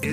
[0.00, 0.06] ሰላም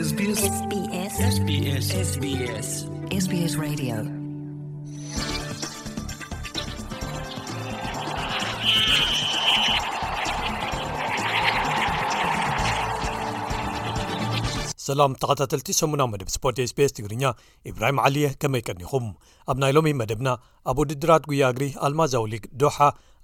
[15.20, 17.32] ተኸታተልቲ 8ሙና መደብ ስፖርት ስbስ ትግርኛ
[17.70, 19.06] ኢብራሂም ዓልየ ከመይቀኒኹም
[19.52, 20.28] ኣብ ናይ ሎሚ መደብና
[20.72, 22.78] ኣብ ውድድራት ጉያ እግሪ ኣልማዛው ሊግ ዶሓ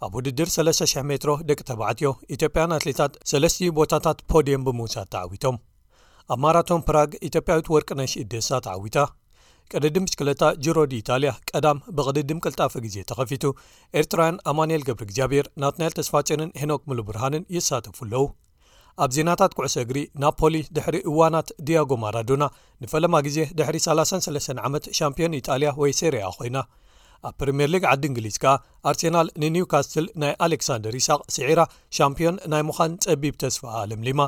[0.08, 5.58] ኣብ ውድድር 300 ሜትሮ ደቂ ተባዓትዮ ኢትዮጵያን ኣትሌታት ሰለስትዩ ቦታታት ፖዲየም ብምውሳድ ተዓዊቶም
[6.34, 9.00] ኣብ ማራቶን ፕራግ ኢትዮጵያዊት ወርቂ ናሽዴሳ ተዓዊታ
[9.72, 13.44] ቅድድም ምሽክለታ ጅሮዲ ኢጣልያ ቀዳም ብቅድድም ቅልጣፈ ግዜ ተኸፊቱ
[14.00, 18.24] ኤርትራውያን ኣማንኤል ገብሪ እግዚኣብሄር ናትናኤል ተስፋጨንን ሄኖክ ሙሉብርሃንን የሳተፉ ኣለዉ
[19.06, 22.44] ኣብ ዜናታት ኩዕሶ እግሪ ናፖሊ ድሕሪ እዋናት ዲያጎ ማራዶና
[22.86, 26.58] ንፈለማ ግዜ ድሕሪ 33 ዓመት ሻምፒዮን ኢጣልያ ወይ ሰር ኮይና
[27.30, 28.56] ኣብ ፕሪምየር ሊግ ዓዲ እንግሊዝ ከኣ
[28.92, 31.62] ኣርሴናል ንኒውካስትል ናይ ኣሌክሳንደር ይስቅ ስዒራ
[32.00, 34.24] ሻምፕዮን ናይ ምዃን ፀቢብ ተስፋ ለምሊማ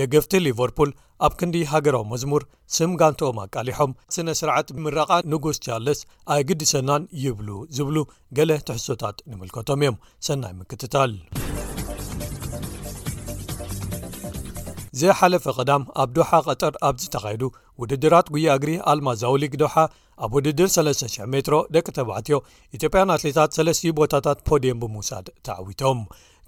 [0.00, 0.90] ደገፍቲ ሊቨርፑል
[1.26, 2.42] ኣብ ክንዲ ሃገራዊ መዝሙር
[2.76, 6.00] ስም ጋንትኦም ኣቃሊሖም ስነ ስርዓት ብምረቓ ንጉስ ቻለስ
[6.34, 7.96] ኣይ ግዲሰናን ይብሉ ዝብሉ
[8.38, 9.96] ገለ ትሕሶታት ንምልከቶም እዮም
[10.28, 11.12] ሰናይ ምክትታል
[15.00, 17.42] ዘሓለፈ ቅዳም ኣብ ዶሓ ቐጠር ኣብዚተኻይዱ
[17.80, 19.74] ውድድራት ጉያእግሪ ኣልማ ዛውሊግ ዶሓ
[20.24, 22.36] ኣብ ውድድር 300 ሜትሮ ደቂ ተባዕትዮ
[22.76, 25.98] ኢትዮጵያን ኣትሌታት ሰለስትዩ ቦታታት ፖድየም ብምውሳድ ተዓዊቶም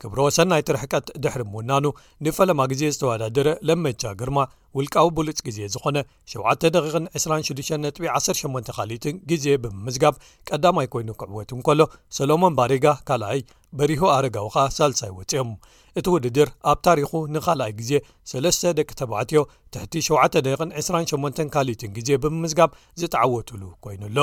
[0.02, 1.84] ክብሮ ሰናይ ትርሕቀት ድሕሪ ምውናኑ
[2.24, 4.38] ንፈለማ ጊዜ ዝተወዳድረ ለመቻ ግርማ
[4.76, 5.96] ውልቃዊ ብሉፅ ግዜ ዝኾነ
[6.32, 10.14] 726ጥ18 ካሊትን ግዜ ብምምዝጋብ
[10.48, 11.80] ቀዳማይ ኮይኑ ክዕወትን ከሎ
[12.16, 13.40] ሶሎሞን ባሬጋ ካልኣይ
[13.78, 15.50] በሪሁ ኣረጋዊካ ሳልሳይ ወፅኦም
[15.98, 17.92] እቲ ውድድር ኣብ ታሪኹ ንኻልኣይ ግዜ
[18.34, 19.40] 3 ደቂ ተባዕትዮ
[19.74, 22.70] ትሕቲ728 ካሊእትን ግዜ ብምምዝጋብ
[23.02, 24.18] ዝተዓወቱሉ ኮይኑ ኣሎ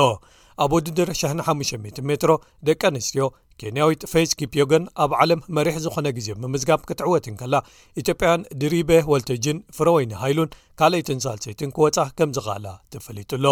[0.64, 1.08] ኣብ ውድድር
[1.48, 2.30] 50 ሜትሮ
[2.66, 3.24] ደቂ ኣንስትዮ
[3.60, 7.54] ኬንያዊት ፌስ ኪፕዮግን ኣብ ዓለም መሪሕ ዝኾነ ግዜ ምምዝጋብ ክትዕወትን ከላ
[8.00, 10.40] ኢትዮጵያን ድሪቤ ወልተጅን ፍረ ወይኒ ሃይሉ ሉ
[10.80, 13.44] ካልአይትን ሳልሴይትን ክወፃ ከምዚ ካላ ትፈሊጥሎ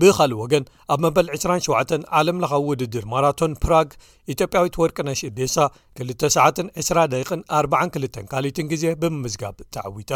[0.00, 3.88] ብኻሊእ ወገን ኣብ መበል 27 ዓለም ለኻዊ ውድድር ማራቶን ፕራግ
[4.34, 5.56] ኢትዮጵያዊት ወርቅነሽ ዴሳ
[6.10, 6.36] 2ሰ
[6.82, 10.12] 20 ደቂን 42 ካልትን ግዜ ብምምዝጋብ ተዓዊጣ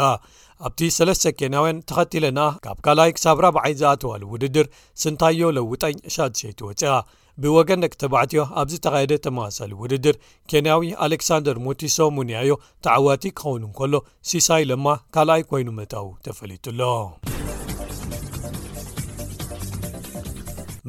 [0.69, 4.69] ኣብቲ 3ለ ኬንያውያን ተኸትለናኣ ካብ ካልኣይ ክሳብ 4ብዓይ ዝኣተዋሉ ውድድር
[5.03, 6.93] ስንታይዮ ለውጠኝ ሻድሸ ትወፅያ
[7.41, 10.15] ብወገነቂ ተባዕትዮ ኣብዚ ተካየደ ተመሳሰሊ ውድድር
[10.51, 12.51] ኬንያዊ ኣሌክሳንደር ሙቲሶ ሙንያዮ
[12.87, 13.93] ተዕዋቲ ክኸውኑከሎ
[14.31, 16.83] ሲሳይ ለማ ካልኣይ ኮይኑ ምእጣዉ ተፈሊቱ ሎ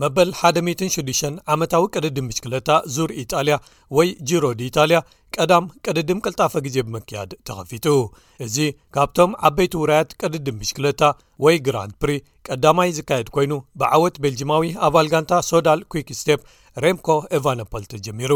[0.03, 3.57] መበል 1006 ዓመታዊ ቀድድም ምሽክለታ ዙር ኢጣልያ
[3.97, 4.99] ወይ ጅሮ ድኢታልያ
[5.37, 7.87] ቀዳም ቀድድም ቀልጣፈ ጊዜ ብመክያድ ተኸፊቱ
[8.47, 8.57] እዚ
[8.97, 11.03] ካብቶም ዓበይቲ ውራያት ቀድድም ምሽክለታ
[11.45, 12.11] ወይ ግራን ፕሪ
[12.49, 13.53] ቀዳማይ ዝካየድ ኮይኑ
[13.83, 16.43] ብዓወት ቤልጅማዊ ኣባል ጋንታ ሶዳል ኩክ ስቴፕ
[16.85, 18.33] ሬምኮ ኤቫኖፖል ተጀሚሩ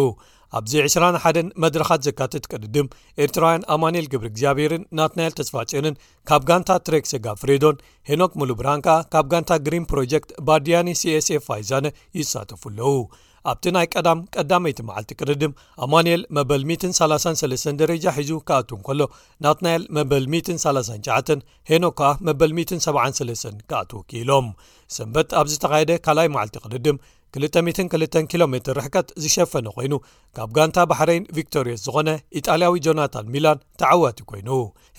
[0.59, 2.87] ኣብዚ 21 መድረካት ዘካትት ቅድድም
[3.25, 5.99] ኤርትራውያን ኣማንኤል ግብሪ እግዚኣብሄርን ናት ናኤል ተስፋጨንን
[6.29, 11.87] ካብ ጋንታ ትሬክ ሴጋ ፍሬዶን ሄኖክ ሙሉብራን ከኣ ካብ ጋንታ ግሪን ፕሮጀክት ባርዲያኒ csኤf ፋይዛነ
[12.21, 12.95] ይሳተፉ ኣለው
[13.51, 15.53] ኣብቲ ናይ ቀዳም ቀዳመይቲ መዓልቲ ቅድድም
[15.85, 16.63] ኣማንኤል መበል
[17.01, 19.01] 33 ደረጃ ሒዙ ካኣትን ከሎ
[19.45, 24.49] ናትናኤል መበል 39 ሄኖክ ከኣ መበል73 ካኣ ትወኪኢሎም
[24.97, 26.99] ሰንበት ኣብዝ ተኻየደ ካልኣይ መዓልቲ ቅድድም
[27.37, 29.95] 202 ኪ ሜ ርሕከት ዝሸፈነ ኮይኑ
[30.37, 32.09] ካብ ጋንታ ባሕረይን ቪክቶርየስ ዝኾነ
[32.39, 34.49] ኢጣልያዊ ጆናታን ሚላን ተዓዋት ኮይኑ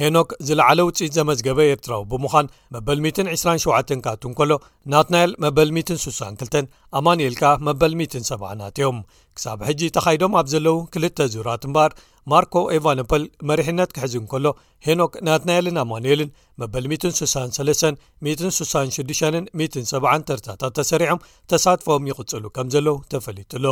[0.02, 4.52] ሄኖክ ዝለዕለ ውፅኢት ዘመዝገበ ኤርትራዊ ብምዃን መበል27 ካቱ ከሎ
[4.94, 6.56] ናትናኤል መበል62
[6.98, 8.98] ኣማንኤል ካ መበል 17ትዮም
[9.38, 11.92] ክሳብ ሕጂ ተኻይዶም ኣብ ዘለዉ ክልተ ዙራት እምበር
[12.32, 14.46] ማርኮ ኤቫኖፖል መሪሕነት ክሕዚ እ ከሎ
[14.88, 16.86] ሄኖክ ናትናኤልን ኣማንኤልን መበል
[17.20, 17.88] 63
[18.32, 21.24] 166 7 ተርታታት ተሰሪዖም
[21.54, 23.66] ተሳትፎም ይቕጽሉ ከም ዘለዉ ተፈሊጡሎ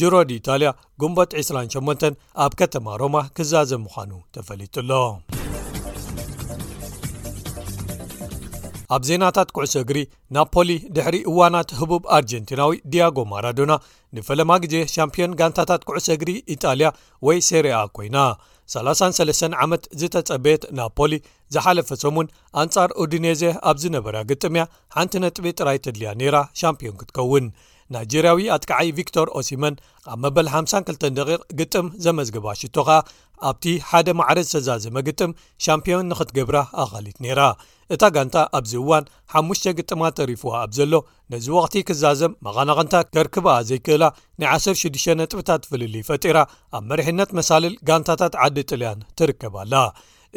[0.00, 0.72] ጅሮ ድ ኢታልያ
[1.04, 2.06] ጉንቦት 28
[2.46, 4.90] ኣብ ከተማ ሮማ ክዛዘ ምዃኑ ተፈሊጡ ኣሎ
[8.94, 9.98] ኣብ ዜናታት ኩዕሶ እግሪ
[10.36, 13.72] ናፖሊ ድሕሪ እዋናት ህቡብ ኣርጀንቲናዊ ዲያጎ ማራዶና
[14.16, 16.88] ንፈለማ ግዜ ሻምፒዮን ጋንታታት ኩዕሶ እግሪ ኢጣልያ
[17.28, 18.16] ወይ ሰርኣ ኮይና
[18.74, 21.12] 33 ዓመት ዝተጸበየት ናፖሊ
[21.54, 22.30] ዝሓለፈ ሰሙን
[22.62, 24.62] ኣንጻር ኦድኔዘ ኣብ ዝነበረ ግጥምያ
[24.96, 27.46] ሓንቲ ነጥቢ ጥራይ ተድልያ ነይራ ሻምፒዮን ክትከውን
[27.94, 29.74] ናይጀርያዊ ኣትክዓይ ቪክቶር ኦሲመን
[30.12, 31.18] ኣብ መበል 52ደ
[31.58, 32.98] ግጥም ዘመዝግባ ሽቶ ኸኣ
[33.48, 35.32] ኣብቲ ሓደ ማዕረ ዝተዛዘመ ግጥም
[35.64, 37.40] ሻምፒዮን ንኽትገብራ ኣኻሊጥ ነይራ
[37.94, 40.92] እታ ጋንታ ኣብዚ እዋን ሓሙሽ ግጥማት ተሪፍዋ ኣብ ዘሎ
[41.32, 44.04] ነዚ ወቕቲ ክዛዘም መቐናቐንታ ከርክብኣ ዘይክእላ
[44.42, 46.38] ናይ 16 ነጥብታት ፍልል ፈጢራ
[46.78, 49.74] ኣብ መሪሕነት መሳልል ጋንታታት ዓዲ ጥልያን ትርከብኣላ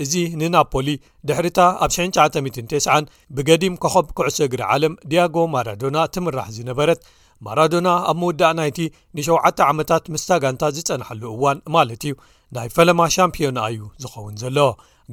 [0.04, 0.90] እዚ ንናፖሊ
[1.30, 7.02] ድሕሪታ ኣብ 9909 ብገዲም ከኸብ ኩዕሰ ግሪ ዓለም ዲያጎ ማራዶና ትምራሕ ዝነበረት
[7.46, 8.80] ማራዶና ኣብ ምውዳእ ናይቲ
[9.18, 12.14] ን7ዓተ ዓመታት ምስ ታጋንታ ዝፀናሐሉ እዋን ማለት እዩ
[12.56, 14.58] ናይ ፈለማ ሻምፒዮና እዩ ዝኸውን ዘሎ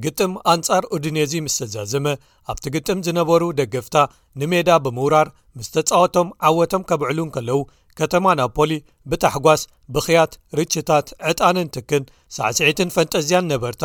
[0.05, 2.07] ግጥም ኣንጻር ኡድነዚ ምስ ተዛዘመ
[2.53, 3.97] ኣብቲ ግጥም ዝነበሩ ደገፍታ
[4.41, 5.29] ንሜዳ ብምውራር
[5.59, 7.59] ምስ ተፃወቶም ዓወቶም ከብዕሉን ከለዉ
[8.01, 8.73] ከተማ ናብፖሊ
[9.11, 9.63] ብታሕጓስ
[9.95, 12.05] ብኽያት ርችታት ዕጣንን ትክን
[12.39, 13.85] ሳዕሲዒትን ፈንጠዝያን ነበርታ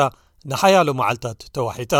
[0.51, 1.93] ንሓያሎ መዓልትታት ተዋሒጣ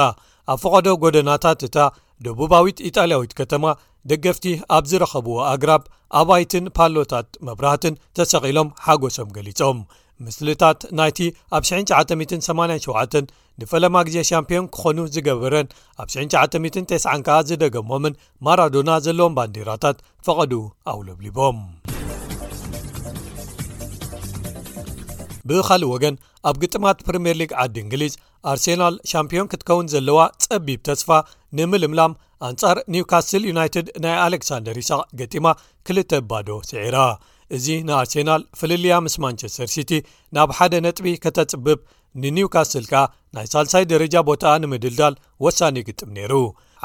[0.51, 1.77] ኣብ ፍቐዶ ጎደናታት እታ
[2.25, 3.63] ደቡባዊት ኢጣልያዊት ከተማ
[4.12, 4.45] ደገፍቲ
[4.75, 5.81] ኣብ ዝረኸብዎ ኣግራብ
[6.19, 9.79] ኣባይትን ፓሎታት መብራህትን ተሰቒሎም ሓጐሶም ገሊፆም
[10.25, 11.19] ምስልታት ናይቲ
[11.57, 13.29] ኣብ 2987
[13.62, 15.68] ንፈለማ ግዜ ሻምፒዮን ክኾኑ ዝገበረን
[16.01, 16.94] ኣብ 99
[17.27, 19.97] ከዓ ዝደገሞምን ማራዶና ዘለዎም ባንዴራታት
[20.27, 20.53] ፈቐዱ
[20.94, 21.59] ኣውለብሊቦም
[25.50, 26.15] ብኻልእ ወገን
[26.50, 28.13] ኣብ ግጥማት ፕሪምየር ሊግ ዓዲ እንግሊዝ
[28.51, 31.09] ኣርሴናል ሻምፒዮን ክትከውን ዘለዋ ጸቢብ ተስፋ
[31.57, 32.12] ንምልምላም
[32.48, 35.48] ኣንጻር ኒውካስል ዩናይትድ ናይ ኣሌክሳንደር ሳቅ ገጢማ
[35.88, 36.98] ክልተ ባዶ ስዒራ
[37.56, 39.92] እዚ ንኣርሴናል ፍልልያ ምስ ማንቸስተር ሲቲ
[40.36, 41.80] ናብ ሓደ ነጥቢ ከተጽብብ
[42.24, 43.03] ንኒውካስል ከኣ
[43.36, 45.15] ናይ ሳልሳይ ደረጃ ቦታ ንምድልዳል
[45.45, 46.33] ወሳኒ ይግጥም ነይሩ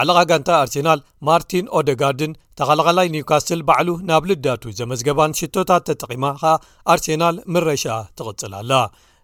[0.02, 6.52] ዓለቓ ጋንታ ኣርሴናል ማርቲን ኦደጋርድን ተቐላኸላይ ኒውካስል ባዕሉ ናብ ልዳቱ ዘመዝገባን ሽቶታት ተጠቒማ ከዓ
[6.94, 7.84] ኣርሴናል ምረሻ
[8.18, 8.72] ትቕጽል ኣላ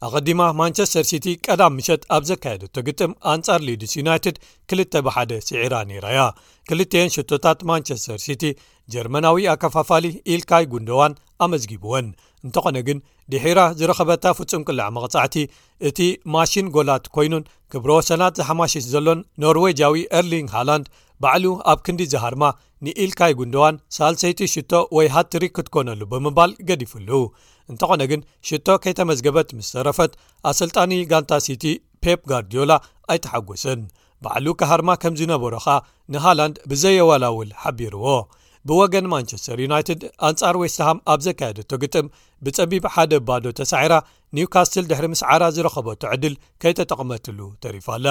[0.06, 4.37] ኣቀዲማ ማንቸስተር ሲቲ ቀዳም ምሸት ኣብ ዘካየደቶ ግጥም አንጻር ሌዲስ ዩናይትድ
[4.72, 6.20] 2ል ብ1 ሲዒራ ነይራያ
[6.70, 8.43] 2ልተን ሽቶታት ማንቸስተር ሲቲ
[8.94, 11.12] ጀርመናዊ ኣከፋፋሊ ኢልካይ ጉንደዋን
[11.46, 12.08] ኣመዝጊብወን
[12.47, 12.99] እንተኾነ ግን
[13.33, 15.37] ድሒራ ዝረኸበታ ፍጹም ቅልዕ መቕጻዕቲ
[15.89, 15.99] እቲ
[16.35, 20.87] ማሽን ጎላት ኮይኑን ክብሮ ሰናት ዝሓማሽሽ ዘሎን ኖርዌጅዊ ኤርሊንግ ሃላንድ
[21.25, 22.44] ባዕሉ ኣብ ክንዲ ዝሃርማ
[22.85, 27.11] ንኢልካይ ጉንደዋን ሳልሰይቲ ሽቶ ወይ ሃትሪክ ክትኰነሉ ብምባል ገዲፍሉ
[27.71, 30.12] እንተኾነ ግን ሽቶ ከይተመዝገበት ምስ ሰረፈት
[30.50, 31.65] ኣሰልጣኒ ጋንታ ሲቲ
[32.05, 32.73] ፔፕ ጓርድዮላ
[33.12, 33.83] ኣይተሓጐስን
[34.25, 35.67] ባዕሉ ካሃርማ ከም ዝነበሩኻ
[36.15, 38.06] ንሃላንድ ብዘየወላውል ሓቢርዎ
[38.69, 42.06] ብወገን ማንቸስተር ዩናይትድ ኣንጻር ወስተሃም ኣብ ዘካየደቶ ግጥም
[42.47, 43.94] ብፀቢብ ሓደ ባዶ ተሳዕራ
[44.37, 48.09] ኒውካስትል ድሕሪ ስዓራ ዝረከበቶ ዕድል ከይተጠቕመትሉ ተሪፋ ኣላ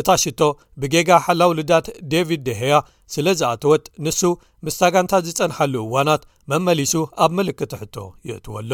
[0.00, 0.40] እታ ሽቶ
[0.82, 2.74] ብጌጋ ሓላውልዳት ደቪድ ደሄያ
[3.14, 4.20] ስለ ዝኣተወት ንሱ
[4.66, 6.22] ምስ ታጋንታት ዝፀንሐሉ እዋናት
[6.52, 6.94] መመሊሱ
[7.24, 7.96] ኣብ ምልክት ሕቶ
[8.30, 8.72] ይእትወ ኣሎ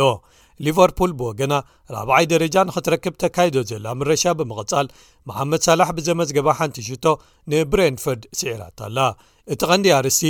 [0.66, 1.54] ሊቨርፑል ብወገና
[1.94, 4.86] ራብዓይ ደረጃ ንክትረክብ ተካይዶ ዘላ ምረሻ ብምቕጻል
[5.30, 7.06] መሓመድ ሳላሕ ብዘመዝገባ ሓንቲ ሽቶ
[7.52, 8.98] ንብሬንፈርድ ስዒራታኣላ
[9.54, 10.22] እቲ ቀንዲ ኣርስቲ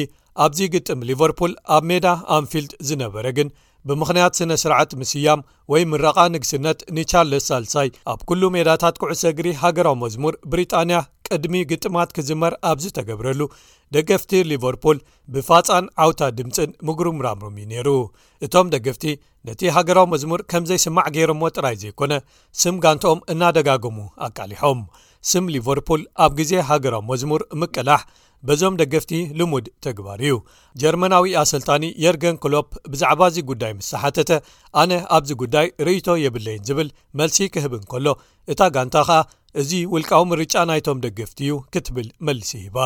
[0.44, 2.06] ኣብዚ ግጥም ሊቨርፑል ኣብ ሜዳ
[2.38, 3.48] ኣንፊልድ ዝነበረ ግን
[3.88, 5.40] ብምኽንያት ስነ ስርዓት ምስያም
[5.72, 10.98] ወይ ምረቓ ንግስነት ንቻርለስ ሳልሳይ ኣብ ኩሉ ሜዳታት ኩዕሰ ግሪ ሃገራዊ መዝሙር ብሪጣንያ
[11.28, 13.40] ቅድሚ ግጥማት ክዝመር ኣብዝ ተገብረሉ
[13.94, 14.98] ደገፍቲ ሊቨርፑል
[15.34, 17.88] ብፋፃን ዓውታ ድምፅን ምጉሩምምራምም እዩ ነይሩ
[18.46, 19.06] እቶም ደገፍቲ
[19.48, 22.12] ነቲ ሃገራዊ መዝሙር ከም ዘይስማዕ ገይሮዎ ጥራይ ዘይኮነ
[22.62, 23.96] ስም ጋንቶኦም እናደጋገሙ
[24.28, 24.80] ኣቃሊሖም
[25.32, 28.00] ስም ሊቨርፑል ኣብ ግዜ ሃገራዊ መዝሙር ምቅላሕ
[28.48, 30.34] በዞም ደገፍቲ ልሙድ ተግባር እዩ
[30.82, 34.30] ጀርመናዊ ኣሰልጣኒ የርገን ክሎፕ ብዛዕባ እዚ ጉዳይ ምሳሓተተ
[34.82, 36.88] ኣነ ኣብዚ ጉዳይ ርእቶ የብለይን ዝብል
[37.20, 38.06] መልሲ ክህብ እንከሎ
[38.54, 39.18] እታ ጋንታ ኸኣ
[39.60, 42.78] እዚ ውልቃዊ ምርጫ ናይቶም ደገፍቲ እዩ ክትብል መልሲ ሂባ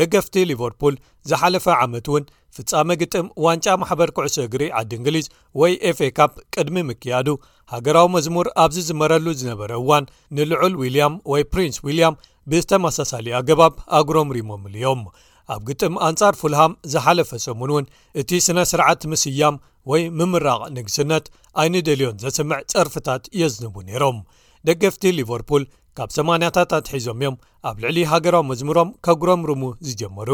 [0.00, 0.94] ደገፍቲ ሊቨርፑል
[1.30, 2.24] ዝሓለፈ ዓመት እውን
[2.56, 5.26] ፍፃመ ግጥም ዋንጫ ማሕበር ኩዕሶ እግሪ ዓዲ እንግሊዝ
[5.62, 7.28] ወይ ኤፍኤ ካፕ ቅድሚ ምክያዱ
[7.74, 10.04] ሃገራዊ መዝሙር ኣብዚ ዝመረሉ ዝነበረ እዋን
[10.38, 12.16] ንልዑል ዊልያም ወይ ፕሪንስ ዊልያም
[12.52, 15.00] ብዝተመሳሳሊ ኣገባብ ኣጉረምሪሞ ምሉ እዮም
[15.54, 17.84] ኣብ ግጥም ኣንጻር ፍልሃም ዝሓለፈ ሰሙን እውን
[18.20, 19.56] እቲ ስነ ስርዓት ምስያም
[19.90, 21.26] ወይ ምምራቕ ንግስነት
[21.62, 24.18] ኣይን ደልዮን ዘስምዕ ጸርፍታት የዝንቡ ነይሮም
[24.68, 25.64] ደገፍቲ ሊቨርፑል
[25.98, 27.36] ካብ ሰማንያታት ኣትሒዞም እዮም
[27.68, 30.30] ኣብ ልዕሊ ሃገራዊ መዝሙሮም ኬጉረም ርሙ ዝጀመሩ